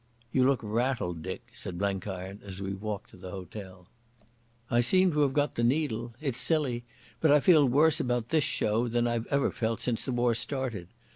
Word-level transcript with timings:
"You 0.31 0.47
look 0.47 0.61
rattled, 0.63 1.21
Dick," 1.21 1.49
said 1.51 1.77
Blenkiron 1.77 2.41
as 2.43 2.59
we 2.59 2.73
walked 2.73 3.11
to 3.11 3.17
the 3.17 3.29
hotel. 3.29 3.85
"I 4.71 4.81
seem 4.81 5.11
to 5.11 5.19
have 5.19 5.33
got 5.33 5.53
the 5.53 5.63
needle. 5.63 6.15
It's 6.19 6.39
silly, 6.39 6.83
but 7.19 7.29
I 7.29 7.39
feel 7.39 7.65
worse 7.67 7.99
about 7.99 8.29
this 8.29 8.43
show 8.43 8.87
than 8.87 9.05
I've 9.05 9.27
ever 9.27 9.51
felt 9.51 9.79
since 9.79 10.03
the 10.03 10.11
war 10.11 10.33
started. 10.33 10.87